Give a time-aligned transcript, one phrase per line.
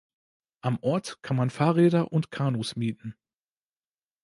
[0.61, 3.15] Am Ort kann man Fahrräder und Kanus mieten.